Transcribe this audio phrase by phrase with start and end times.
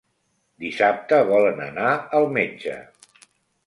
[0.63, 2.83] Dissabte volen anar al metge.